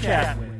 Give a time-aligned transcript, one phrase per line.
[0.00, 0.50] chat with.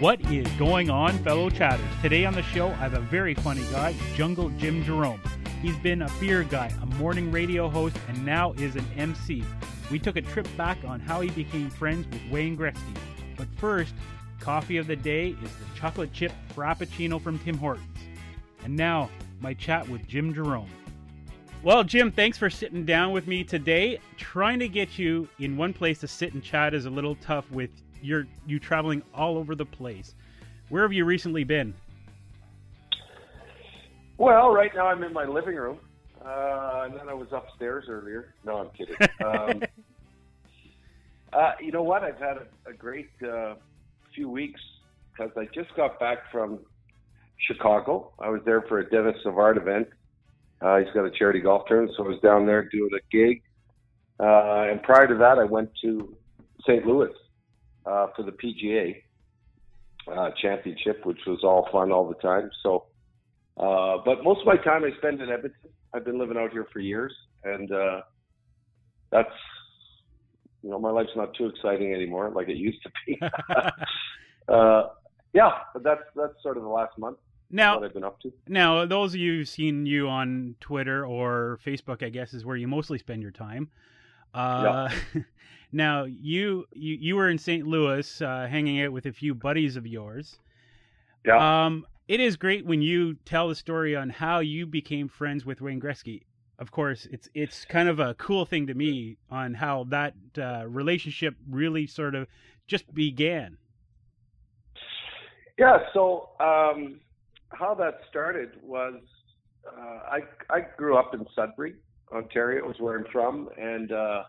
[0.00, 1.86] What is going on, fellow chatters?
[2.02, 5.20] Today on the show, I have a very funny guy, Jungle Jim Jerome.
[5.62, 9.42] He's been a beer guy, a morning radio host, and now is an MC.
[9.90, 12.96] We took a trip back on how he became friends with Wayne Gretzky.
[13.36, 13.94] But first,
[14.38, 17.86] coffee of the day is the chocolate chip frappuccino from Tim Hortons.
[18.64, 19.10] And now,
[19.40, 20.70] my chat with Jim Jerome.
[21.62, 23.98] Well, Jim, thanks for sitting down with me today.
[24.16, 27.50] Trying to get you in one place to sit and chat is a little tough
[27.50, 27.70] with
[28.00, 30.14] your you traveling all over the place.
[30.68, 31.74] Where have you recently been?
[34.18, 35.78] Well, right now I'm in my living room,
[36.24, 38.34] uh, and then I was upstairs earlier.
[38.44, 38.96] No, I'm kidding.
[39.24, 39.62] Um,
[41.32, 42.04] uh, you know what?
[42.04, 43.54] I've had a, a great uh,
[44.14, 44.60] few weeks
[45.12, 46.60] because I just got back from
[47.46, 48.12] Chicago.
[48.18, 49.88] I was there for a Denis Savard event.
[50.60, 53.42] Uh, he's got a charity golf tournament, so I was down there doing a gig.
[54.18, 56.16] Uh, and prior to that, I went to
[56.62, 56.86] St.
[56.86, 57.12] Louis
[57.84, 59.02] uh, for the PGA
[60.10, 62.50] uh, championship, which was all fun all the time.
[62.62, 62.86] So,
[63.58, 65.70] uh, but most of my time I spend in Edmonton.
[65.94, 67.12] I've been living out here for years,
[67.44, 68.00] and uh,
[69.10, 69.30] that's
[70.62, 73.18] you know my life's not too exciting anymore like it used to be.
[74.48, 74.88] uh,
[75.32, 77.18] yeah, but that's that's sort of the last month.
[77.50, 78.32] Now, what I've been up to.
[78.48, 82.56] Now, those of you who've seen you on Twitter or Facebook, I guess, is where
[82.56, 83.68] you mostly spend your time.
[84.34, 85.22] Uh, yeah.
[85.72, 87.66] now, you, you you were in St.
[87.66, 90.38] Louis, uh, hanging out with a few buddies of yours.
[91.24, 91.66] Yeah.
[91.66, 95.60] Um, it is great when you tell the story on how you became friends with
[95.60, 96.22] Wayne Gretzky.
[96.58, 100.64] Of course, it's it's kind of a cool thing to me on how that uh,
[100.66, 102.26] relationship really sort of
[102.66, 103.58] just began.
[105.58, 105.78] Yeah.
[105.92, 106.30] So.
[106.40, 107.00] Um
[107.50, 109.00] how that started was
[109.66, 111.74] uh, I I grew up in Sudbury,
[112.12, 114.22] Ontario, is where I'm from, and uh,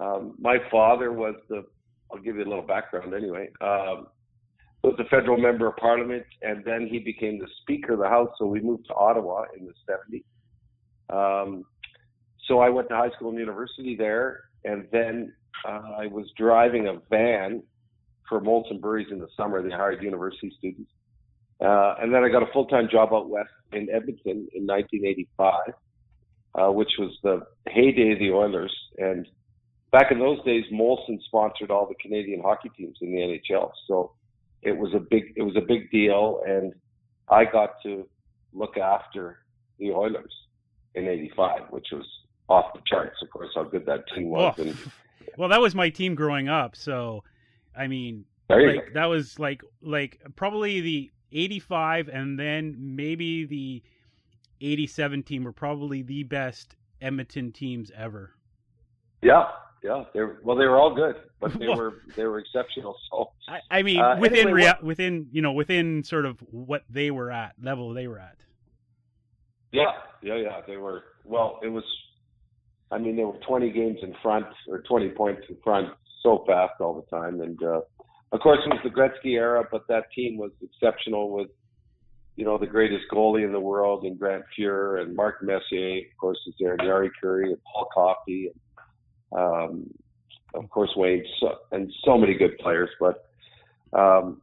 [0.00, 1.64] um, my father was the
[2.12, 3.48] I'll give you a little background anyway.
[3.60, 4.06] Um,
[4.82, 8.30] was a federal member of parliament, and then he became the Speaker of the House.
[8.38, 10.24] So we moved to Ottawa in the 70s.
[11.44, 11.64] Um,
[12.48, 15.32] so I went to high school and university there, and then
[15.66, 17.62] uh, I was driving a van
[18.28, 19.62] for Molson Breweries in the summer.
[19.62, 20.90] They hired university students.
[21.62, 25.74] Uh, and then I got a full-time job out west in Edmonton in 1985,
[26.54, 28.74] uh, which was the heyday of the Oilers.
[28.98, 29.26] And
[29.92, 33.70] back in those days, Molson sponsored all the Canadian hockey teams in the NHL.
[33.86, 34.12] So
[34.62, 36.42] it was a big, it was a big deal.
[36.46, 36.74] And
[37.28, 38.08] I got to
[38.52, 39.38] look after
[39.78, 40.32] the Oilers
[40.96, 42.06] in 85, which was
[42.48, 44.56] off the charts, of course, how good that team was.
[44.58, 44.76] Well, and,
[45.38, 46.74] well that was my team growing up.
[46.74, 47.22] So,
[47.76, 53.82] I mean, like, that was like, like probably the 85 and then maybe the
[54.60, 58.34] 87 team were probably the best Edmonton teams ever.
[59.22, 59.44] Yeah,
[59.82, 60.04] yeah.
[60.14, 62.96] They were, well, they were all good, but they were they were exceptional.
[63.10, 66.84] So I, I mean, uh, within anyway, rea- within you know within sort of what
[66.88, 68.36] they were at level they were at.
[69.72, 69.92] Yeah,
[70.22, 70.60] yeah, yeah.
[70.66, 71.58] They were well.
[71.62, 71.84] It was.
[72.90, 75.88] I mean, they were 20 games in front or 20 points in front
[76.22, 77.80] so fast all the time, and uh,
[78.32, 81.48] of course, it was the Gretzky era, but that team was exceptional with,
[82.36, 86.16] you know, the greatest goalie in the world and Grant Fuhr and Mark Messier, of
[86.18, 88.50] course, is there, and Jari Kurri and Paul Coffey,
[89.32, 89.90] and um,
[90.54, 92.88] of course Wayne, so, and so many good players.
[92.98, 93.28] But
[93.92, 94.40] um,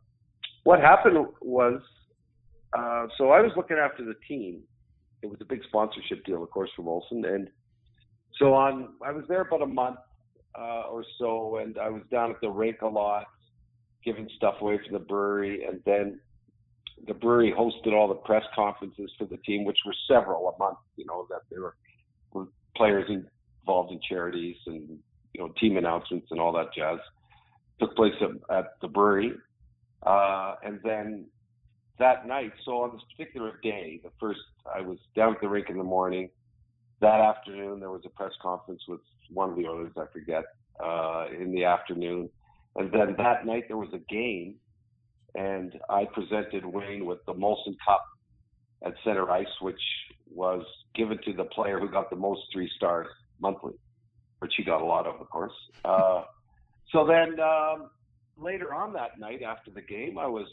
[0.66, 1.82] what happened was,
[2.78, 4.62] uh, so I was looking after the team.
[5.24, 7.50] It was a big sponsorship deal, of course, for Molson, and
[8.38, 8.90] so on.
[9.04, 9.98] I was there about a month
[10.58, 13.26] uh, or so, and I was down at the rink a lot
[14.04, 16.20] giving stuff away for the brewery, and then
[17.08, 20.78] the brewery hosted all the press conferences for the team, which were several a month.
[20.96, 24.98] You know that there were, players involved in charities and
[25.34, 26.98] you know team announcements and all that jazz
[27.80, 29.34] took place at, at the brewery,
[30.06, 31.26] uh, and then
[31.98, 32.54] that night.
[32.66, 34.40] So on this particular day, the first
[34.74, 36.30] I was down at the rink in the morning.
[37.02, 39.00] That afternoon, there was a press conference with
[39.32, 40.44] one of the owners, I forget,
[40.84, 42.30] uh, in the afternoon.
[42.76, 44.56] And then that night there was a game,
[45.36, 48.06] and I presented Wayne with the Molson Cup
[48.86, 49.82] at center ice, which
[50.32, 50.64] was
[50.96, 53.08] given to the player who got the most three stars
[53.40, 53.74] monthly,
[54.40, 55.54] which he got a lot of, of course.
[55.86, 56.24] Uh,
[56.92, 57.90] so then um,
[58.38, 60.48] later on that night after the game, I was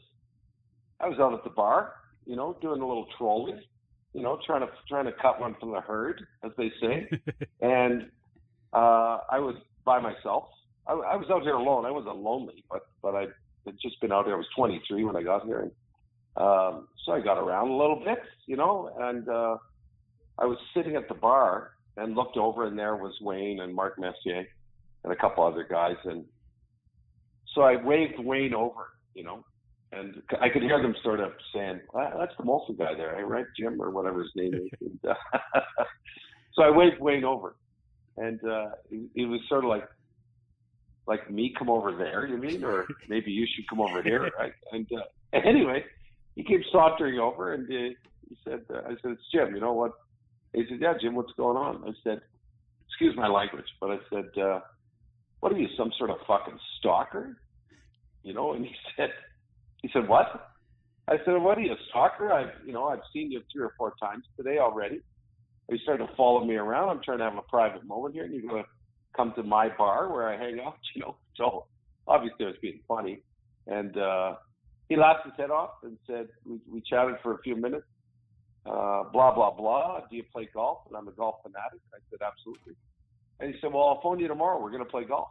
[1.01, 3.61] I was out at the bar, you know, doing a little trolling,
[4.13, 7.09] you know, trying to trying to cut one from the herd, as they say,
[7.61, 8.11] and
[8.73, 10.49] uh, I was by myself
[10.89, 11.85] I, I was out here alone.
[11.85, 13.27] I wasn't lonely, but but I
[13.65, 14.35] had just been out here.
[14.35, 15.73] I was 23 when I got here, and
[16.37, 18.91] um, so I got around a little bit, you know.
[18.99, 19.57] And uh,
[20.39, 23.99] I was sitting at the bar and looked over, and there was Wayne and Mark
[23.99, 24.47] Messier
[25.05, 26.25] and a couple other guys, and
[27.55, 29.45] so I waved Wayne over, you know,
[29.93, 33.47] and I could hear them sort of saying, well, "That's the Molson guy there, right,
[33.59, 35.61] Jim, or whatever his name is." and, uh,
[36.55, 37.57] so I waved Wayne over,
[38.19, 39.89] and uh, it, it was sort of like,
[41.07, 44.53] like me come over there, you mean, or maybe you should come over here, right?
[44.73, 45.85] And uh, anyway,
[46.35, 47.95] he came sauntering over, and uh,
[48.29, 49.55] he said, uh, "I said it's Jim.
[49.55, 49.93] You know what?"
[50.53, 52.21] He said, "Yeah, Jim, what's going on?" I said,
[52.89, 54.61] "Excuse my language, but I said, uh,
[55.41, 57.37] what are you, some sort of fucking stalker?"
[58.23, 59.11] You know, and he said,
[59.83, 60.51] he said, "What?"
[61.09, 62.33] I said, "What are you, a stalker?
[62.33, 65.01] I've, you know, I've seen you three or four times today already.
[65.69, 66.89] Are you starting to follow me around?
[66.89, 68.65] I'm trying to have a private moment here, and you're gonna
[69.17, 71.67] come to my bar where I hang out, you know?" So
[72.07, 73.21] obviously, I was being funny,
[73.67, 74.35] and uh,
[74.89, 77.87] he laughed his head off and said, "We, we chatted for a few minutes."
[78.65, 80.01] Uh, blah blah blah.
[80.11, 80.79] Do you play golf?
[80.89, 81.81] And I'm a golf fanatic.
[81.95, 82.75] I said absolutely.
[83.41, 84.61] And he said, "Well, I'll phone you tomorrow.
[84.61, 85.29] We're going to play golf."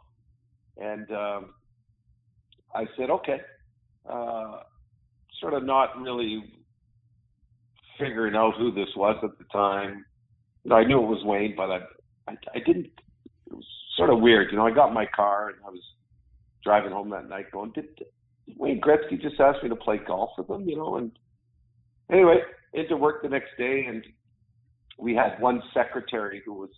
[0.77, 1.53] And um,
[2.73, 3.41] I said, "Okay."
[4.09, 4.59] Uh,
[5.41, 6.43] sort of not really
[7.99, 10.05] figuring out who this was at the time.
[10.63, 11.79] You know, I knew it was Wayne, but I,
[12.27, 12.89] I, I didn't.
[13.95, 14.51] Sort of weird.
[14.51, 15.81] You know, I got my car and I was
[16.63, 18.07] driving home that night, going, "Did, did
[18.57, 21.11] Wayne Gretzky just ask me to play golf with him?" You know, and
[22.11, 22.39] anyway,
[22.73, 24.03] into work the next day, and
[24.97, 26.69] we had one secretary who was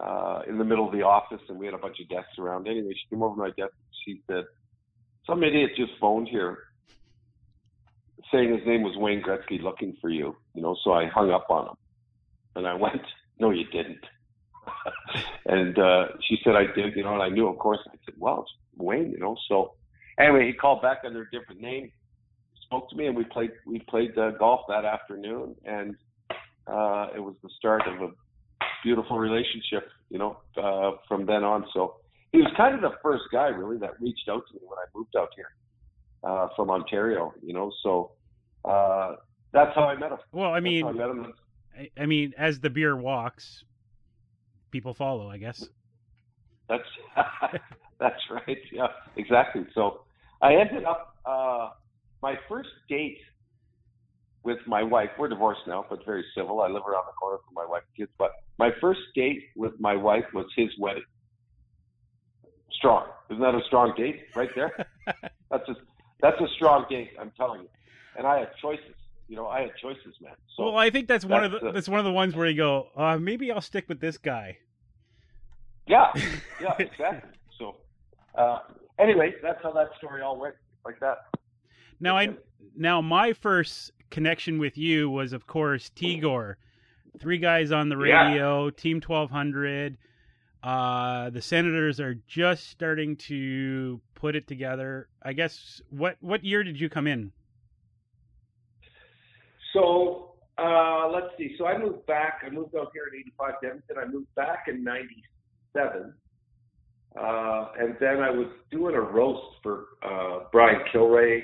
[0.00, 2.68] uh, in the middle of the office, and we had a bunch of desks around.
[2.68, 3.74] Anyway, she came over to my desk.
[4.04, 4.44] She said,
[5.26, 6.58] "Some idiot just phoned here."
[8.32, 11.46] saying his name was Wayne Gretzky looking for you, you know, so I hung up
[11.50, 11.76] on him.
[12.56, 13.02] And I went,
[13.38, 14.04] No, you didn't.
[15.46, 18.14] and uh she said I did, you know, and I knew of course I said,
[18.18, 19.36] Well, it's Wayne, you know.
[19.48, 19.74] So
[20.18, 21.90] anyway, he called back under a different name,
[22.62, 25.96] spoke to me and we played we played uh, golf that afternoon and
[26.66, 28.12] uh it was the start of a
[28.82, 31.64] beautiful relationship, you know, uh from then on.
[31.72, 31.96] So
[32.32, 34.84] he was kind of the first guy really that reached out to me when I
[34.94, 35.50] moved out here
[36.22, 37.72] uh, from Ontario, you know.
[37.82, 38.12] So
[38.64, 39.16] uh,
[39.52, 40.18] that's how I met him.
[40.32, 41.32] Well, I mean, I, met him.
[41.76, 43.64] I, I mean, as the beer walks,
[44.76, 45.30] people follow.
[45.30, 45.68] I guess.
[46.68, 46.90] That's
[48.00, 48.58] that's right.
[48.72, 49.66] Yeah, exactly.
[49.74, 50.02] So
[50.42, 51.70] I ended up uh,
[52.22, 53.18] my first date
[54.42, 55.10] with my wife.
[55.18, 56.60] We're divorced now, but very civil.
[56.60, 58.12] I live around the corner from my wife and kids.
[58.18, 61.08] But my first date with my wife was his wedding.
[62.72, 63.06] Strong.
[63.30, 64.72] Isn't that a strong date right there?
[65.50, 65.80] That's just
[66.20, 67.68] that's a strong date, I'm telling you.
[68.16, 68.94] And I had choices.
[69.28, 70.32] You know, I had choices, man.
[70.56, 72.56] So well, I think that's, one of the, that's one of the ones where you
[72.56, 74.58] go, uh, maybe I'll stick with this guy.
[75.86, 76.12] Yeah,
[76.60, 77.30] yeah, exactly.
[77.58, 77.76] so,
[78.36, 78.60] uh,
[78.98, 80.54] anyway, that's how that story all went,
[80.84, 81.18] like that.
[82.00, 82.36] Now I
[82.76, 86.56] now my first connection with you was, of course, Tigor.
[87.18, 88.70] Three guys on the radio, yeah.
[88.76, 89.96] Team Twelve Hundred.
[90.62, 95.08] Uh, the Senators are just starting to put it together.
[95.22, 97.32] I guess what what year did you come in?
[99.72, 101.54] So uh, let's see.
[101.56, 102.42] So I moved back.
[102.44, 103.96] I moved out here in '85 to Edmonton.
[103.98, 104.84] I moved back in
[105.76, 106.14] '97,
[107.18, 111.42] uh, and then I was doing a roast for uh, Brian Kilrea.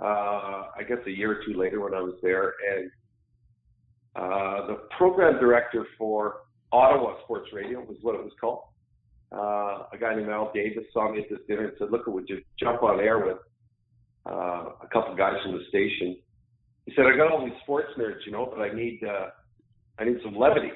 [0.00, 2.90] Uh, I guess a year or two later when I was there, and
[4.16, 6.36] uh, the program director for
[6.72, 8.62] Ottawa Sports Radio was what it was called
[9.32, 12.28] uh, a guy named Al Davis saw me at this dinner and said, "Look, would
[12.28, 13.38] you jump on air with
[14.26, 16.16] uh, a couple guys from the station?"
[16.86, 19.30] He said, "I got all these sports nerds, you know, but I need uh,
[19.98, 20.70] I need some levity."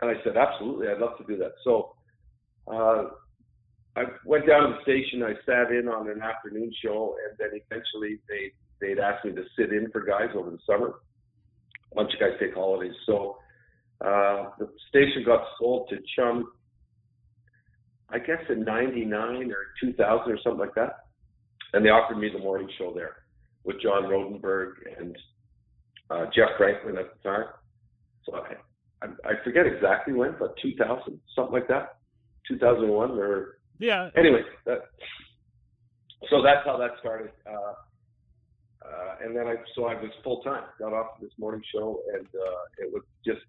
[0.00, 1.93] And I said, "Absolutely, I'd love to do that." So
[2.68, 3.04] uh,
[3.96, 5.22] I went down to the station.
[5.22, 9.44] I sat in on an afternoon show, and then eventually they they'd asked me to
[9.56, 10.94] sit in for guys over the summer.
[11.92, 13.36] A bunch of guys take holidays, so
[14.00, 16.48] uh, the station got sold to Chum
[18.14, 21.06] I guess in '99 or 2000 or something like that,
[21.72, 23.24] and they offered me the morning show there
[23.64, 25.16] with John Rodenburg and
[26.10, 27.46] uh, Jeff Franklin at the time.
[28.24, 31.96] So I, I, I forget exactly when, but 2000, something like that,
[32.48, 34.10] 2001 or yeah.
[34.16, 34.78] Anyway, that,
[36.30, 37.30] so that's how that started.
[37.46, 37.74] Uh,
[38.84, 42.26] uh, and then I, so I was full time, got off this morning show, and
[42.26, 43.40] uh, it was just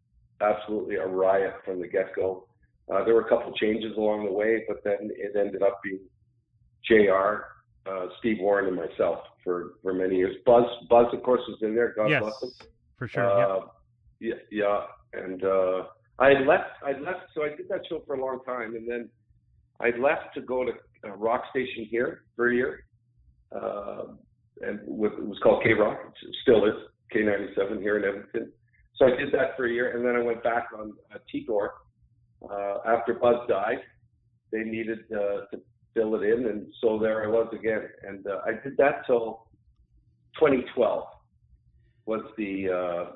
[0.41, 2.47] absolutely a riot from the get go.
[2.91, 5.99] Uh, there were a couple changes along the way, but then it ended up being
[6.87, 7.47] J.R.
[7.85, 10.35] Uh, Steve Warren and myself for for many years.
[10.45, 11.93] Buzz Buzz of course was in there.
[11.95, 12.51] God yes, bless him.
[12.97, 13.29] For sure.
[13.29, 13.65] Uh,
[14.19, 14.33] yeah.
[14.51, 14.81] Yeah.
[15.13, 15.83] And uh,
[16.19, 16.71] I left.
[16.83, 17.31] I left.
[17.33, 19.09] So I did that show for a long time, and then
[19.81, 20.71] I left to go to
[21.03, 22.85] a rock station here for a year,
[23.55, 24.03] uh,
[24.61, 25.99] and with, it was called K Rock.
[26.21, 26.73] It still is
[27.13, 28.51] K97 here in Edmonton.
[28.95, 31.69] So I did that for a year, and then I went back on uh, Tigor
[32.49, 33.79] uh, after Buzz died,
[34.51, 35.61] they needed uh, to
[35.93, 37.81] fill it in, and so there I was again.
[38.07, 39.47] And uh, I did that till
[40.39, 41.03] 2012
[42.05, 43.11] was the uh,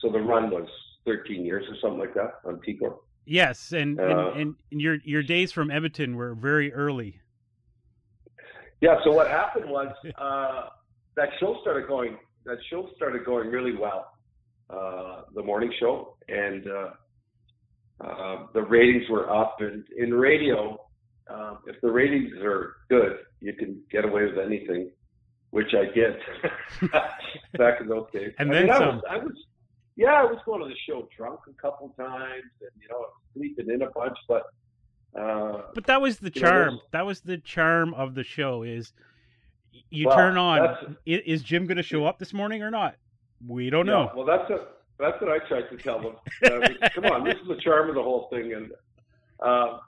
[0.00, 0.68] so the run was
[1.08, 2.98] 13 years or something like that on TCOR.
[3.24, 7.20] Yes, and, uh, and, and your your days from Edmonton were very early.
[8.80, 8.96] Yeah.
[9.04, 10.68] So what happened was uh,
[11.16, 12.16] that show started going.
[12.46, 14.12] That show started going really well.
[14.70, 19.56] Uh, the morning show, and uh, uh, the ratings were up.
[19.60, 20.80] And in radio,
[21.28, 24.90] um, if the ratings are good, you can get away with anything,
[25.50, 26.16] which I did
[27.58, 28.32] back in those days.
[28.38, 28.82] And I then mean, some.
[28.82, 29.32] I was, I was,
[29.98, 33.68] yeah, I was going to the show drunk a couple times, and you know, sleeping
[33.68, 34.44] in a bunch, but.
[35.18, 36.74] Uh, but that was the charm.
[36.74, 38.62] Know, that was the charm of the show.
[38.62, 38.92] Is
[39.90, 40.96] you well, turn on.
[41.04, 42.96] Is Jim going to show up this morning or not?
[43.44, 44.12] We don't know.
[44.14, 44.66] Well, that's a
[45.00, 46.16] that's what I tried to tell them.
[46.44, 48.52] Uh, come on, this is the charm of the whole thing.
[48.52, 48.70] And
[49.40, 49.78] uh,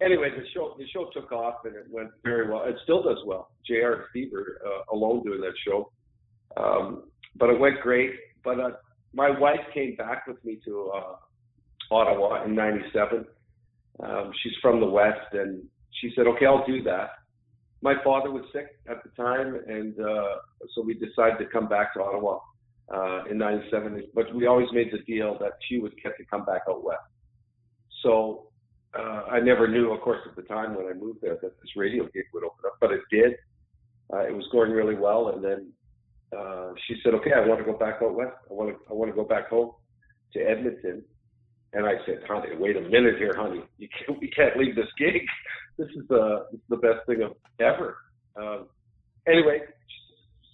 [0.00, 2.62] anyway, the show the show took off and it went very well.
[2.64, 3.50] It still does well.
[3.66, 3.92] J.R.
[3.92, 5.90] are uh, alone doing that show,
[6.56, 7.04] um,
[7.34, 8.12] but it went great.
[8.44, 8.70] But uh,
[9.16, 11.16] my wife came back with me to uh,
[11.90, 13.24] Ottawa in '97.
[14.04, 15.62] Um, she's from the West, and
[16.00, 17.10] she said, "Okay, I'll do that."
[17.80, 20.36] My father was sick at the time, and uh,
[20.74, 22.40] so we decided to come back to Ottawa
[22.94, 24.04] uh, in '97.
[24.14, 27.00] But we always made the deal that she would get to come back out west.
[28.02, 28.48] So
[28.98, 31.70] uh, I never knew, of course, at the time when I moved there, that this
[31.74, 33.32] radio gig would open up, but it did.
[34.12, 35.72] Uh, it was going really well, and then
[36.36, 38.36] uh, she said, "Okay, I want to go back out west.
[38.50, 39.72] I want to, I want to go back home
[40.32, 41.02] to Edmonton."
[41.72, 43.62] And I said, "Honey, wait a minute here, honey.
[43.78, 45.22] You can't, we can't leave this gig.
[45.78, 47.96] This is the, this is the best thing of ever."
[48.34, 48.66] Um,
[49.26, 49.60] anyway,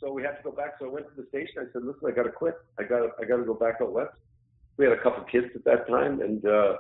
[0.01, 0.75] so we had to go back.
[0.79, 1.55] So I went to the station.
[1.59, 2.55] I said, "Listen, I got to quit.
[2.79, 4.13] I got I got to go back out west."
[4.77, 6.77] We had a couple kids at that time, and uh,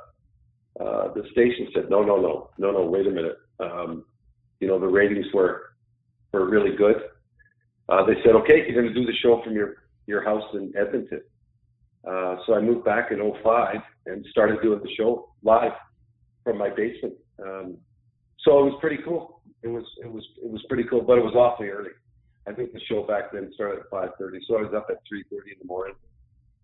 [0.81, 2.85] uh, the station said, "No, no, no, no, no.
[2.85, 3.37] Wait a minute.
[3.61, 4.05] Um,
[4.61, 5.73] you know the ratings were
[6.33, 6.97] were really good."
[7.89, 10.73] Uh, they said, "Okay, you're going to do the show from your your house in
[10.77, 11.23] Edmonton."
[12.09, 15.73] Uh, so I moved back in 05 and started doing the show live
[16.43, 17.15] from my basement.
[17.41, 17.77] Um,
[18.41, 19.41] so it was pretty cool.
[19.63, 21.91] It was it was it was pretty cool, but it was awfully early.
[22.47, 25.53] I think the show back then started at 5:30, so I was up at 3:30
[25.53, 25.95] in the morning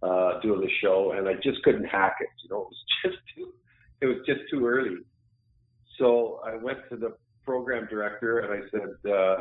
[0.03, 2.29] uh, doing the show, and I just couldn't hack it.
[2.43, 3.53] You know, it was just too,
[4.01, 4.97] it was just too early.
[5.99, 9.37] So I went to the program director and I said, uh,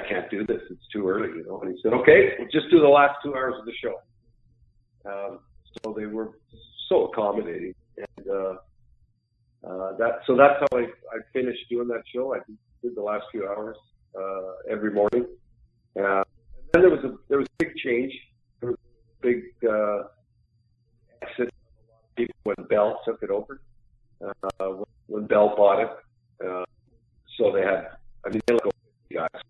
[0.00, 0.60] I can't do this.
[0.70, 1.60] It's too early, you know.
[1.60, 4.00] And he said, Okay, we'll just do the last two hours of the show.
[5.04, 5.40] Um,
[5.82, 6.30] so they were
[6.88, 8.54] so accommodating, and uh,
[9.66, 12.34] uh, that so that's how I, I finished doing that show.
[12.34, 12.38] I
[12.82, 13.76] did the last few hours
[14.18, 15.26] uh, every morning.
[15.98, 18.12] Uh, and then there was a there was a big change.
[18.60, 20.02] There was a big uh,
[21.22, 21.50] exit
[22.42, 23.60] when Bell took it over.
[24.22, 25.90] Uh, when, when Bell bought it,
[26.46, 26.64] uh,
[27.38, 27.88] so they had
[28.26, 28.70] I mean they let go
[29.12, 29.42] guys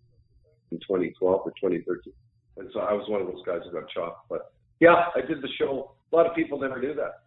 [0.71, 2.13] in 2012 or 2013,
[2.57, 4.27] and so I was one of those guys who got chopped.
[4.29, 5.91] But yeah, I did the show.
[6.11, 7.23] A lot of people never knew that.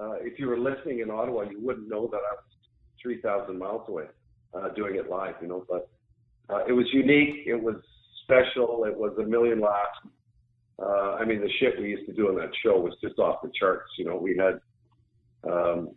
[0.00, 2.44] Uh, if you were listening in Ottawa, you wouldn't know that I was
[3.02, 4.04] 3,000 miles away
[4.54, 5.64] uh, doing it live, you know.
[5.68, 5.88] But
[6.48, 7.46] uh, it was unique.
[7.46, 7.76] It was
[8.24, 8.84] special.
[8.84, 9.98] It was a million laughs.
[10.80, 13.42] Uh, I mean, the shit we used to do on that show was just off
[13.42, 13.90] the charts.
[13.98, 14.60] You know, we had
[15.50, 15.90] um,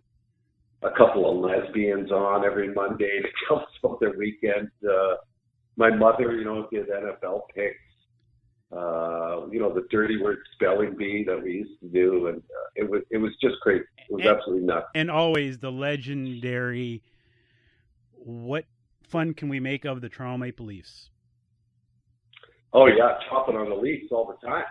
[0.81, 4.69] a couple of lesbians on every Monday to tell us about their weekend.
[4.83, 5.15] Uh,
[5.81, 7.75] my mother, you know, did NFL picks.
[8.71, 12.69] Uh, you know, the dirty word spelling bee that we used to do, and uh,
[12.75, 13.83] it was it was just crazy.
[14.09, 14.85] It was and, absolutely nuts.
[14.95, 17.03] And always the legendary.
[18.13, 18.65] What
[19.03, 21.09] fun can we make of the Toronto Maple Leafs?
[22.71, 24.63] Oh yeah, chopping on the Leafs all the time.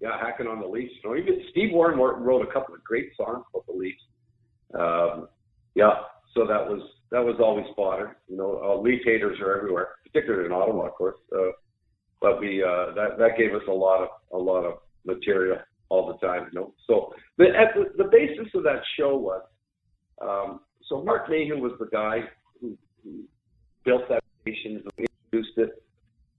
[0.00, 0.94] Yeah, hacking on the Leafs.
[1.02, 4.02] You know, even Steve Warren wrote a couple of great songs about the Leafs.
[4.78, 5.28] Um,
[5.74, 5.92] yeah,
[6.34, 8.16] so that was that was always fodder.
[8.28, 11.16] You know, uh, Leaf haters are everywhere, particularly in Ottawa, of course.
[11.34, 11.52] Uh,
[12.20, 15.58] but we uh, that that gave us a lot of a lot of material
[15.88, 16.48] all the time.
[16.52, 19.42] You know, so the at the, the basis of that show was
[20.20, 22.20] um, so Mark Mayhew was the guy
[22.60, 23.24] who, who
[23.84, 25.82] built that station, we introduced it.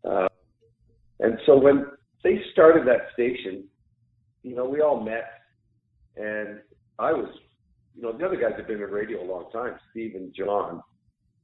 [0.07, 0.27] Uh,
[1.19, 1.85] and so when
[2.23, 3.63] they started that station,
[4.43, 5.25] you know, we all met,
[6.17, 6.59] and
[6.99, 7.29] I was,
[7.95, 10.81] you know, the other guys have been in radio a long time, Steve and John,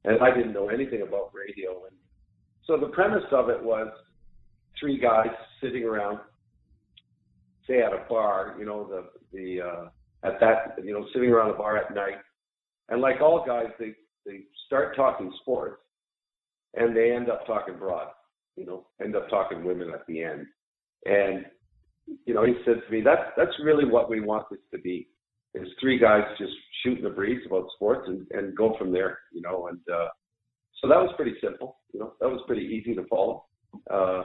[0.04, 1.84] and I didn't know anything about radio.
[1.86, 1.96] And
[2.64, 3.88] so the premise of it was
[4.78, 5.30] three guys
[5.62, 6.18] sitting around,
[7.66, 9.88] say at a bar, you know, the the uh,
[10.24, 12.18] at that, you know, sitting around a bar at night,
[12.88, 13.94] and like all guys, they
[14.26, 15.82] they start talking sports,
[16.74, 18.08] and they end up talking broad,
[18.56, 20.46] you know, end up talking women at the end.
[21.06, 21.46] And,
[22.26, 25.08] you know, he said to me, that's, that's really what we want this to be,
[25.54, 26.52] is three guys just
[26.82, 29.68] shooting the breeze about sports and, and go from there, you know.
[29.68, 30.08] And uh,
[30.80, 32.14] so that was pretty simple, you know.
[32.20, 33.44] That was pretty easy to follow.
[33.90, 34.22] Uh,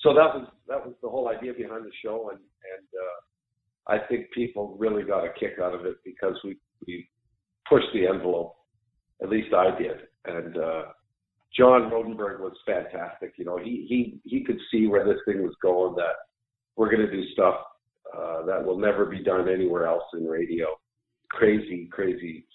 [0.00, 4.06] so that was that was the whole idea behind the show, and and uh, I
[4.06, 7.08] think people really got a kick out of it because we we
[7.68, 8.54] pushed the envelope.
[9.22, 9.96] At least I did,
[10.26, 10.82] and uh,
[11.56, 13.32] John Rodenburg was fantastic.
[13.36, 15.96] You know, he he he could see where this thing was going.
[15.96, 16.14] That
[16.76, 17.56] we're going to do stuff
[18.16, 20.66] uh, that will never be done anywhere else in radio.
[21.30, 22.46] Crazy, crazy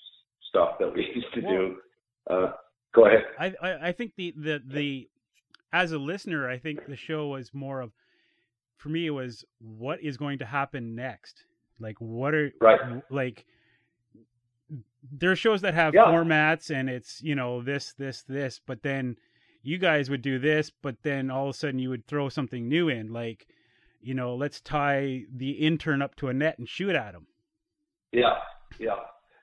[0.49, 1.75] stuff that we used to do.
[2.29, 2.51] Uh,
[2.93, 3.23] go ahead.
[3.39, 5.09] I, I I think the the the
[5.71, 7.91] as a listener, I think the show was more of
[8.77, 9.07] for me.
[9.07, 11.45] It was what is going to happen next.
[11.79, 12.79] Like what are right.
[13.09, 13.45] like
[15.11, 16.05] there are shows that have yeah.
[16.05, 19.17] formats and it's you know this this this but then
[19.61, 22.67] you guys would do this but then all of a sudden you would throw something
[22.67, 23.47] new in like
[24.03, 27.27] you know let's tie the intern up to a net and shoot at him
[28.11, 28.35] yeah
[28.79, 28.95] yeah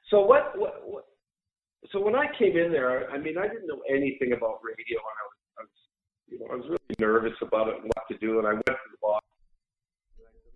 [0.09, 1.05] so what what, what
[1.91, 5.19] so when i came in there i mean i didn't know anything about radio and
[5.19, 5.71] i was, I was
[6.29, 8.67] you know i was really nervous about it and what to do and i went
[8.67, 9.21] to the boss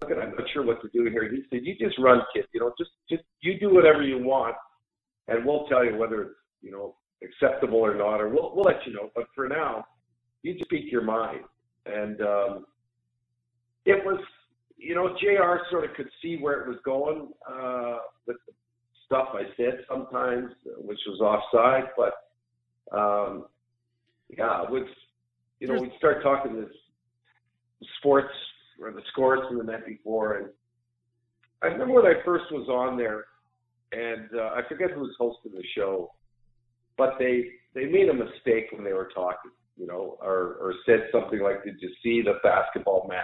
[0.03, 1.31] Look, I'm not sure what to do here.
[1.31, 2.45] He said, "You just run, kid.
[2.53, 4.55] You know, just just you do whatever you want
[5.29, 8.87] and we'll tell you whether it's you know acceptable or not, or we'll we'll let
[8.87, 9.11] you know.
[9.15, 9.85] But for now,
[10.43, 11.41] you just speak your mind.
[11.87, 12.67] And um,
[13.85, 14.21] it was,
[14.77, 15.61] you know, J.R.
[15.71, 18.53] sort of could see where it was going uh, with the
[19.07, 21.91] stuff I said sometimes, which was offside.
[21.97, 23.47] But um,
[24.29, 24.87] yeah, it was,
[25.61, 26.71] you know, we'd start talking this
[27.99, 28.33] sports
[28.81, 30.49] or the scores from the night before, and
[31.63, 33.25] I remember when I first was on there
[33.95, 36.13] and uh, I forget who was hosting the show,
[36.97, 41.09] but they they made a mistake when they were talking, you know, or or said
[41.13, 43.23] something like, "Did you see the basketball match?"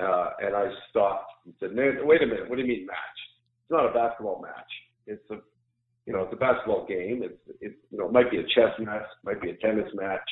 [0.00, 3.18] Uh, and I stopped and said, "Wait a minute, what do you mean match?
[3.62, 4.70] It's not a basketball match.
[5.06, 5.38] It's a
[6.06, 7.22] you know, it's a basketball game.
[7.22, 10.28] It's it you know, it might be a chess match, might be a tennis match,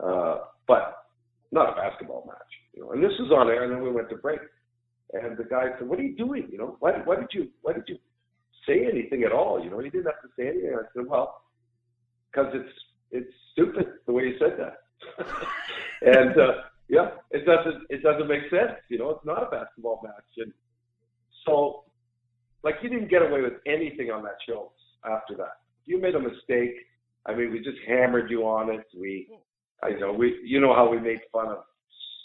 [0.00, 1.06] uh, but
[1.50, 2.52] not a basketball match.
[2.74, 4.40] You know, and this was on air, and then we went to break.
[5.14, 6.48] And the guy said, "What are you doing?
[6.50, 7.98] You know, why, why did you why did you
[8.66, 9.62] say anything at all.
[9.62, 10.74] You know, he didn't have to say anything.
[10.74, 11.42] I said, well,
[12.30, 12.74] because it's
[13.10, 14.82] it's stupid the way you said that.
[16.18, 16.52] and uh,
[16.88, 18.78] yeah, it doesn't it doesn't make sense.
[18.88, 20.52] You know, it's not a basketball match, and
[21.46, 21.84] so
[22.62, 24.72] like you didn't get away with anything on that show
[25.04, 25.60] after that.
[25.84, 26.74] You made a mistake.
[27.26, 28.84] I mean, we just hammered you on it.
[28.98, 29.28] We,
[29.82, 31.58] I know we, you know how we made fun of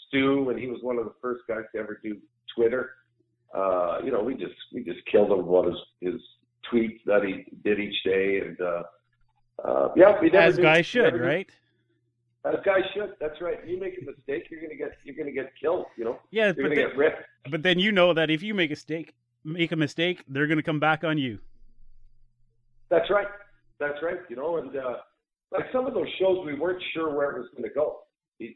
[0.08, 2.16] Stu, and he was one of the first guys to ever do
[2.54, 2.92] Twitter
[3.54, 6.20] uh, you know, we just we just killed him with his his
[6.70, 8.82] tweets that he did each day, and uh,
[9.64, 11.48] uh, yeah, we never as guys should, right?
[12.48, 13.14] As guys should.
[13.20, 13.58] That's right.
[13.66, 15.86] You make a mistake, you're gonna get you're gonna get killed.
[15.96, 16.18] You know.
[16.30, 17.22] Yeah, you're but gonna then, get ripped.
[17.50, 20.62] But then you know that if you make a mistake, make a mistake, they're gonna
[20.62, 21.38] come back on you.
[22.90, 23.26] That's right.
[23.78, 24.18] That's right.
[24.28, 24.96] You know, and uh,
[25.52, 28.00] like some of those shows, we weren't sure where it was going to go.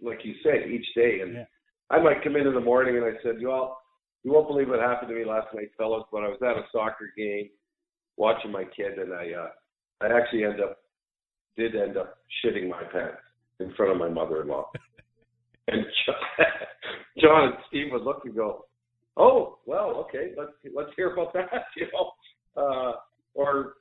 [0.02, 1.44] Like you said, each day, and yeah.
[1.90, 3.78] I might come in in the morning and I said, well,
[4.22, 6.05] you won't believe what happened to me last night, fellas.
[6.12, 7.48] But I was at a soccer game
[8.16, 9.48] watching my kid, and I uh,
[10.00, 10.78] I actually end up
[11.57, 13.18] did end up shitting my pants
[13.60, 14.70] in front of my mother-in-law.
[15.68, 16.46] and John,
[17.18, 18.66] John and Steve would look and go,
[19.16, 22.12] "Oh, well, okay, let's let's hear about that," you know,
[22.62, 22.92] uh,
[23.34, 23.74] or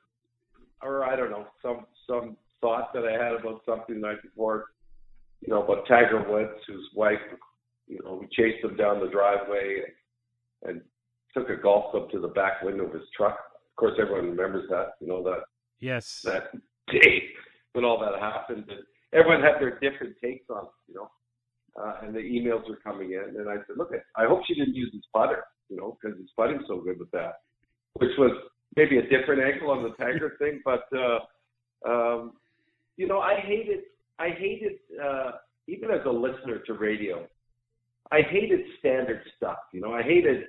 [0.81, 4.65] or I don't know, some some thought that I had about something the night before,
[5.41, 7.19] you know, about Tiger Woods, whose wife,
[7.87, 9.81] you know, we chased him down the driveway
[10.63, 10.81] and
[11.33, 13.37] took a golf club to the back window of his truck.
[13.71, 14.93] Of course, everyone remembers that.
[14.99, 15.43] You know that.
[15.79, 16.21] Yes.
[16.23, 16.51] That
[16.91, 17.29] day
[17.73, 20.71] when all that happened, and everyone had their different takes on it.
[20.87, 21.11] You know,
[21.81, 24.75] uh, and the emails were coming in, and I said, "Look, I hope she didn't
[24.75, 25.43] use his putter.
[25.69, 27.41] You know, because his putting's so good with that."
[27.93, 28.31] Which was
[28.75, 31.19] maybe a different angle on the Tiger thing, but uh,
[31.87, 32.33] um,
[32.97, 33.79] you know, I hated,
[34.19, 35.31] I hated, uh,
[35.67, 37.27] even as a listener to radio,
[38.11, 39.57] I hated standard stuff.
[39.73, 40.45] You know, I hated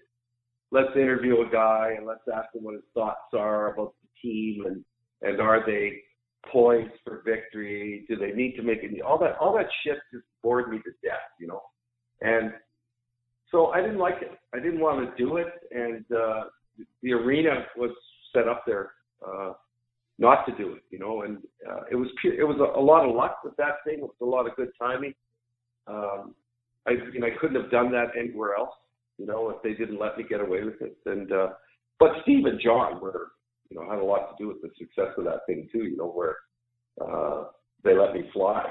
[0.73, 4.65] let's interview a guy and let's ask him what his thoughts are about the team
[4.67, 4.85] and
[5.21, 6.01] and are they
[6.51, 8.05] poised for victory?
[8.09, 9.01] Do they need to make it?
[9.03, 11.21] All that all that shit just bored me to death.
[11.41, 11.63] You know,
[12.21, 12.53] and
[13.51, 14.33] so I didn't like it.
[14.55, 16.45] I didn't want to do it, and uh,
[17.03, 17.91] the arena was
[18.35, 18.93] set up there
[19.27, 19.53] uh,
[20.19, 20.83] not to do it.
[20.91, 23.57] You know, and uh, it was pure, it was a, a lot of luck with
[23.57, 23.99] that thing.
[23.99, 25.15] It was a lot of good timing.
[25.87, 26.35] Um,
[26.87, 28.75] I you know I couldn't have done that anywhere else.
[29.19, 30.97] You know, if they didn't let me get away with it.
[31.07, 31.49] And uh,
[32.01, 33.33] but Steve and John were
[33.73, 35.85] you know had a lot to do with the success of that thing too.
[35.85, 36.37] You know, where
[37.01, 37.45] uh,
[37.85, 38.67] they let me fly.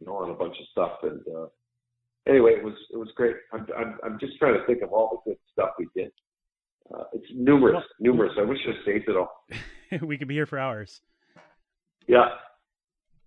[0.00, 0.98] You know, on a bunch of stuff.
[1.02, 1.46] And uh,
[2.26, 3.36] anyway, it was it was great.
[3.52, 6.12] I'm I'm I'm just trying to think of all the good stuff we did.
[6.94, 8.32] Uh, it's numerous, numerous.
[8.38, 9.44] I wish I saved it all.
[10.06, 11.00] we could be here for hours.
[12.06, 12.28] Yeah.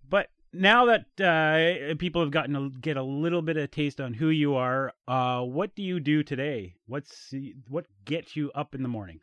[0.08, 4.14] But now that uh, people have gotten to get a little bit of taste on
[4.14, 6.74] who you are, uh, what do you do today?
[6.86, 7.34] What's
[7.68, 9.20] what gets you up in the morning?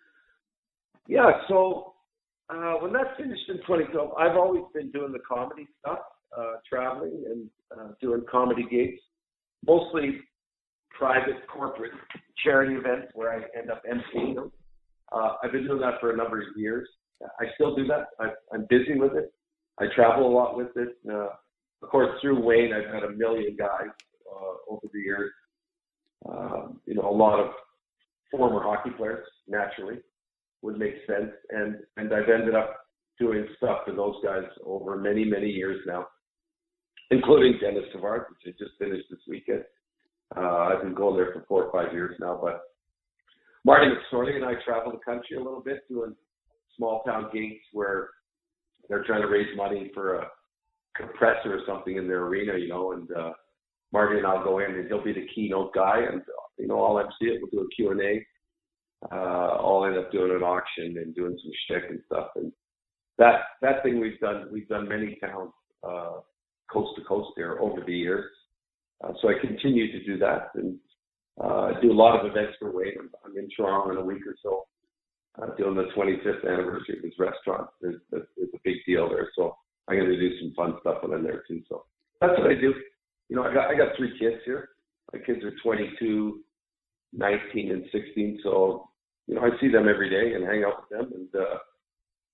[1.07, 1.93] Yeah, so
[2.49, 5.99] uh, when that finished in 2012, I've always been doing the comedy stuff,
[6.37, 8.99] uh, traveling and uh, doing comedy gigs,
[9.65, 10.19] mostly
[10.97, 11.91] private corporate
[12.43, 14.51] charity events where I end up emceeing them.
[15.11, 16.87] Uh, I've been doing that for a number of years.
[17.39, 18.07] I still do that.
[18.19, 19.33] I, I'm busy with it.
[19.79, 20.97] I travel a lot with it.
[21.09, 21.29] Uh,
[21.83, 23.89] of course, through Wayne, I've had a million guys
[24.31, 25.31] uh, over the years.
[26.27, 27.51] Um, you know, a lot of
[28.31, 29.99] former hockey players, naturally,
[30.61, 31.31] would make sense.
[31.49, 32.75] And and I've ended up
[33.19, 36.07] doing stuff for those guys over many many years now,
[37.11, 39.63] including Denis Savard, which I just finished this weekend.
[40.35, 42.39] Uh, I've been going there for four or five years now.
[42.41, 42.61] But
[43.63, 46.15] Marty McSorley and I travel the country a little bit doing
[46.75, 48.09] small town gigs where
[48.89, 50.27] they're trying to raise money for a
[50.95, 53.31] compressor or something in their arena, you know, and uh,
[53.91, 56.21] Marty and I'll go in and he'll be the keynote guy and,
[56.57, 57.41] you know, I'll MC it.
[57.41, 58.25] We'll do a Q&A.
[59.11, 59.15] Uh,
[59.61, 62.29] I'll end up doing an auction and doing some shtick and stuff.
[62.35, 62.51] And
[63.17, 65.51] that, that thing we've done, we've done many towns,
[65.87, 66.19] uh,
[66.71, 68.29] coast to coast there over the years.
[69.03, 70.77] Uh, so I continue to do that and,
[71.43, 72.93] uh, do a lot of events for Wayne.
[72.99, 74.65] I'm, I'm in Toronto in a week or so
[75.41, 77.69] uh, doing the 25th anniversary of his restaurant.
[77.81, 79.55] There's, there's a big deal there, so
[79.87, 81.61] I'm going to do some fun stuff when I'm there too.
[81.69, 81.85] So
[82.19, 82.73] that's what I do.
[83.29, 84.69] You know, I got I got three kids here.
[85.13, 86.39] My kids are 22,
[87.13, 88.39] 19, and 16.
[88.43, 88.89] So
[89.27, 91.57] you know, I see them every day and hang out with them, and uh,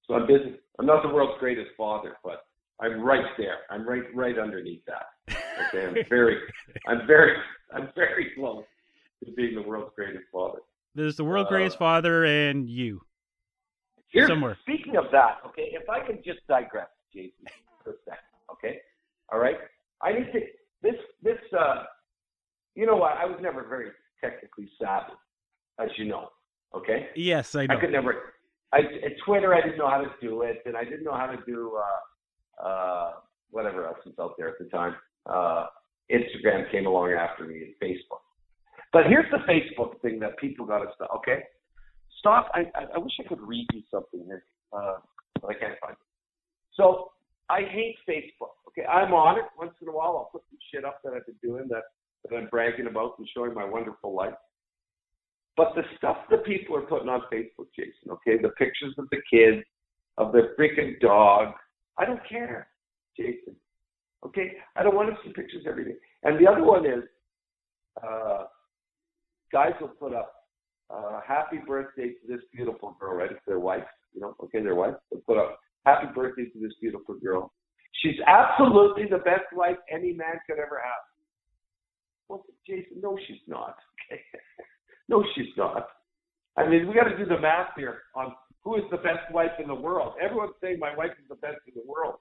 [0.07, 0.55] so I'm busy.
[0.79, 2.45] I'm not the world's greatest father, but
[2.79, 3.59] I'm right there.
[3.69, 5.37] I'm right right underneath that.
[5.67, 6.37] Okay, I'm very,
[6.87, 7.35] I'm very,
[7.73, 8.63] I'm very close
[9.23, 10.59] to being the world's greatest father.
[10.95, 13.01] There's the world greatest uh, father and you.
[14.09, 14.57] Here's, somewhere.
[14.61, 17.45] Speaking of that, okay, if I can just digress, Jason,
[17.83, 18.19] for a second,
[18.51, 18.77] okay?
[19.31, 19.57] All right?
[20.03, 20.39] I need to,
[20.83, 21.83] this, this, uh,
[22.75, 23.13] you know what?
[23.13, 23.89] I was never very
[24.23, 25.13] technically savvy,
[25.79, 26.29] as you know,
[26.73, 27.09] okay?
[27.15, 27.75] Yes, I know.
[27.75, 28.33] I could never,
[28.71, 31.27] I, at Twitter, I didn't know how to do it, and I didn't know how
[31.27, 33.11] to do, uh, uh,
[33.49, 34.95] whatever else was out there at the time.
[35.25, 35.65] Uh,
[36.11, 38.23] Instagram came along after me and Facebook.
[38.91, 41.09] But here's the Facebook thing that people got to stop.
[41.17, 41.39] Okay,
[42.19, 42.51] stop.
[42.53, 44.95] I, I, I wish I could read you something here, uh,
[45.41, 46.07] but I can't find it.
[46.75, 47.11] So
[47.49, 48.53] I hate Facebook.
[48.69, 50.17] Okay, I'm on it once in a while.
[50.17, 51.83] I'll put some shit up that I've been doing that
[52.23, 54.33] that I'm bragging about and showing my wonderful life.
[55.55, 59.21] But the stuff that people are putting on Facebook, Jason, okay, the pictures of the
[59.31, 59.63] kids,
[60.17, 61.53] of their freaking dog,
[61.97, 62.67] I don't care,
[63.17, 63.55] Jason.
[64.25, 65.95] Okay, I don't want to see pictures every day.
[66.23, 67.03] And the other one is,
[68.01, 68.45] uh,
[69.51, 70.33] guys will put up
[70.89, 73.31] uh, happy birthday to this beautiful girl, right?
[73.31, 73.83] It's their wife,
[74.13, 74.95] you know, okay, their wife.
[75.11, 77.51] They'll put up happy birthday to this beautiful girl.
[78.01, 81.03] She's absolutely the best wife any man could ever have.
[82.33, 83.77] Well, Jason, no, she's not.
[84.11, 84.21] Okay.
[85.07, 85.87] no, she's not.
[86.57, 89.51] I mean, we got to do the math here on who is the best wife
[89.59, 90.15] in the world.
[90.21, 92.15] Everyone's saying my wife is the best in the world.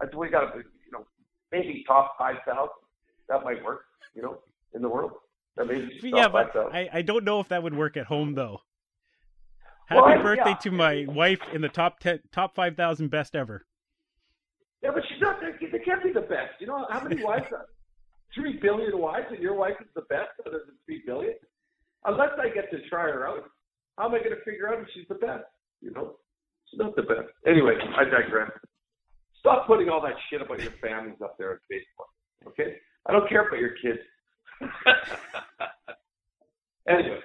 [0.00, 1.04] That's we got to, you know,
[1.50, 2.70] maybe top five thousand.
[3.28, 4.38] That might work, you know,
[4.72, 5.12] in the world
[5.56, 8.60] That maybe yeah, but I, I don't know if that would work at home though.
[9.88, 10.56] Happy well, birthday yeah.
[10.56, 13.66] to my wife in the top ten, top five thousand best ever.
[14.82, 15.40] Yeah, but she's not.
[15.40, 16.60] They can't be the best.
[16.60, 17.46] You know how many wives?
[17.50, 17.66] Are?
[18.36, 21.34] Three billion wives, and your wife is the best other than three billion.
[22.04, 23.44] Unless I get to try her out,
[23.96, 25.44] how am I going to figure out if she's the best?
[25.80, 26.16] You know,
[26.70, 27.32] she's not the best.
[27.46, 28.50] Anyway, I digress.
[29.40, 32.48] Stop putting all that shit about your families up there on Facebook.
[32.48, 34.00] Okay, I don't care about your kids.
[36.88, 37.20] anyway.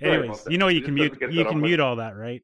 [0.00, 2.42] Anyways, you know you can mute you can mute all that, right?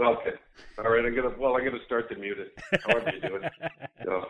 [0.00, 0.32] Okay.
[0.78, 1.04] All right.
[1.04, 2.80] I'm gonna well, I'm gonna start to mute it.
[2.84, 3.52] However you do it.
[4.04, 4.24] So.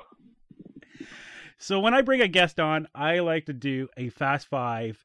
[1.59, 5.03] So when I bring a guest on, I like to do a fast five,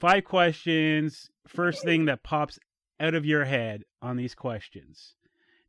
[0.00, 1.30] five questions.
[1.46, 2.58] First thing that pops
[3.00, 5.14] out of your head on these questions.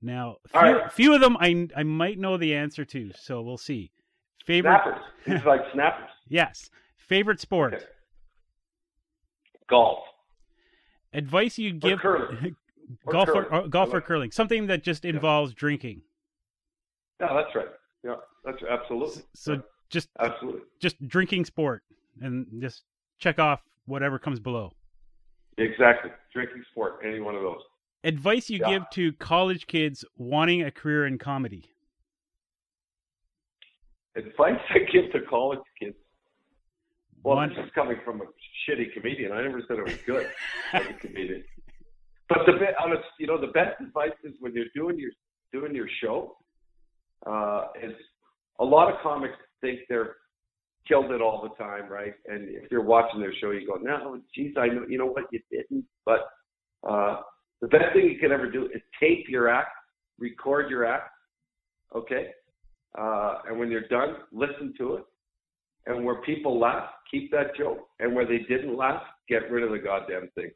[0.02, 0.92] Now, few, right.
[0.92, 3.92] few of them I I might know the answer to, so we'll see.
[4.46, 5.04] Favorite snappers.
[5.26, 6.10] These like snappers.
[6.28, 6.70] yes.
[6.98, 7.74] Favorite sport?
[7.76, 7.86] Okay.
[9.70, 10.00] Golf.
[11.14, 12.56] Advice you give curling.
[13.12, 14.32] golf or, or, uh, golf or curling.
[14.32, 15.58] Something that just involves yeah.
[15.58, 16.02] drinking.
[17.20, 17.68] Yeah, that's right.
[18.04, 19.24] Yeah, that's absolutely.
[19.36, 19.62] So.
[19.90, 21.84] Just absolutely just drinking sport
[22.22, 22.84] and just
[23.18, 24.72] check off whatever comes below.
[25.58, 26.12] Exactly.
[26.34, 27.62] Drinking sport, any one of those.
[28.04, 28.70] Advice you yeah.
[28.70, 31.66] give to college kids wanting a career in comedy.
[34.16, 35.96] Advice I give to college kids
[37.24, 37.50] well, One.
[37.50, 38.26] this is coming from a
[38.66, 39.32] shitty comedian.
[39.32, 40.30] I never said it was good
[40.74, 41.44] as a comedian.
[42.30, 45.12] But the honest, you know, the best advice is when you're doing your
[45.52, 46.38] doing your show,
[47.26, 47.94] uh, is
[48.60, 50.16] a lot of comics think they're
[50.88, 52.14] killed it all the time, right?
[52.28, 55.26] And if you're watching their show, you go, no, geez, I know, you know what,
[55.32, 55.86] you didn't.
[56.06, 56.28] But
[56.88, 57.22] uh,
[57.62, 59.70] the best thing you can ever do is tape your act,
[60.18, 61.12] record your act,
[61.96, 62.30] okay?
[62.98, 65.04] Uh, and when you're done, listen to it.
[65.86, 67.80] And where people laugh, keep that joke.
[68.00, 70.52] And where they didn't laugh, get rid of the goddamn thing.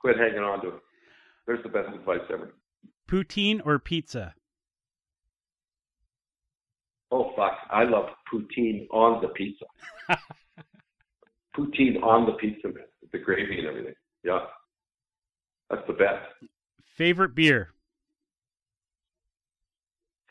[0.00, 0.80] Quit hanging on to it.
[1.46, 2.54] There's the best advice ever.
[3.10, 4.34] Poutine or pizza?
[7.10, 7.52] Oh fuck!
[7.70, 9.64] I love poutine on the pizza.
[11.56, 12.84] poutine on the pizza, man.
[13.00, 13.94] With the gravy and everything.
[14.24, 14.40] Yeah,
[15.70, 16.24] that's the best.
[16.96, 17.70] Favorite beer?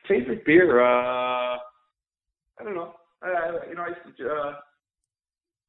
[0.08, 0.82] Favorite beer?
[0.82, 1.58] Uh,
[2.60, 2.94] I don't know.
[3.24, 4.54] I, I you know, I used to, uh,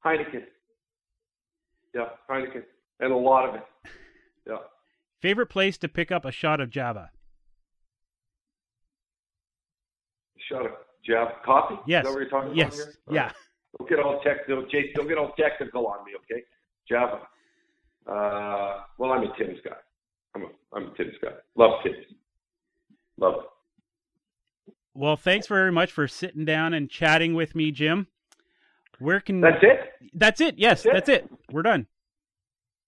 [0.04, 0.42] Heineken.
[1.94, 2.62] Yeah, Heineken,
[3.00, 3.62] and a lot of it.
[4.46, 4.56] Yeah.
[5.20, 7.10] Favorite place to pick up a shot of Java?
[10.50, 10.72] Shot of
[11.06, 11.78] Java coffee.
[11.86, 12.04] Yes.
[12.04, 12.74] Is that what you're talking yes.
[12.78, 12.94] about?
[13.10, 13.22] Yeah.
[13.22, 13.32] Right.
[13.78, 14.94] Don't get all technical, Jake.
[14.94, 16.42] Don't get all technical on me, okay?
[16.88, 17.20] Java.
[18.06, 19.76] Uh, well, I'm a Tim's guy.
[20.34, 21.32] I'm a I'm a Tim's guy.
[21.56, 21.96] Love Tim's.
[23.18, 24.72] Love it.
[24.94, 28.06] Well, thanks very much for sitting down and chatting with me, Jim.
[28.98, 30.10] Where can That's it.
[30.14, 30.58] That's it.
[30.58, 31.30] Yes, That's that's it.
[31.52, 31.86] We're done.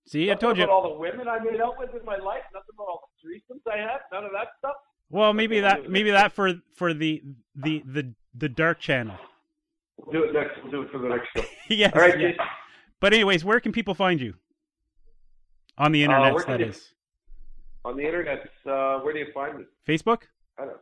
[0.07, 0.65] See, I Nothing told you.
[0.65, 2.41] all the women I made out with in my life.
[2.55, 4.01] Nothing about all the threesomes I had.
[4.11, 4.77] None of that stuff.
[5.11, 7.23] Well, maybe that maybe that for for the
[7.55, 9.17] the the the dark channel.
[9.97, 10.63] We'll do it next.
[10.63, 11.45] We'll do it for the next show.
[11.75, 11.93] yes.
[11.95, 12.37] All right, yes.
[13.01, 14.35] But anyways, where can people find you?
[15.79, 16.93] On the internet, Uh, that you- is.
[17.85, 19.65] On the internet, uh, where do you find me?
[19.89, 20.23] Facebook?
[20.59, 20.81] I don't know.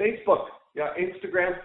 [0.00, 0.46] Facebook.
[0.74, 1.58] Yeah, Instagram.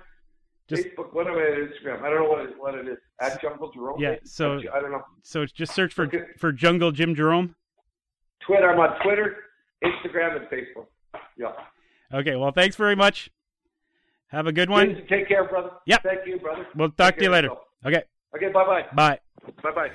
[0.70, 1.14] Just- Facebook.
[1.14, 2.02] What am I at Instagram?
[2.04, 2.98] I don't know what it, what it is.
[3.20, 4.00] At Jungle Jerome.
[4.00, 5.02] Yeah, so- I don't know.
[5.24, 6.24] So just search for Okay.
[6.38, 7.56] for Jungle Jim Jerome.
[8.42, 8.70] Twitter.
[8.72, 9.36] I'm on Twitter,
[9.84, 10.88] Instagram, and Facebook.
[11.38, 11.52] Yeah.
[12.14, 13.30] Okay, well, thanks very much.
[14.30, 14.90] Have a good one.
[14.90, 15.72] Jason, take care, brother.
[15.86, 16.04] Yep.
[16.04, 16.68] Thank you, brother.
[16.76, 17.48] We'll talk Take to you later.
[17.48, 17.64] yourself.
[17.86, 18.04] Okay,
[18.36, 18.50] Okay.
[18.52, 18.86] Bye bye.
[18.94, 19.20] bye.
[19.64, 19.92] Bye bye.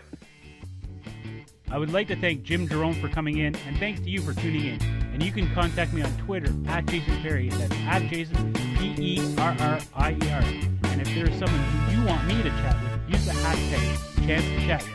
[1.71, 4.35] I would like to thank Jim Jerome for coming in, and thanks to you for
[4.35, 4.83] tuning in.
[5.13, 7.51] And you can contact me on Twitter at Jason Perrier.
[7.53, 10.43] That's at Jason P E R R I E R.
[10.91, 14.45] And if there's someone who you want me to chat with, use the hashtag Chance
[14.45, 14.87] to Chat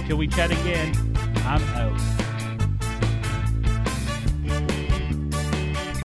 [0.00, 0.94] Until we chat again,
[1.44, 1.98] I'm out.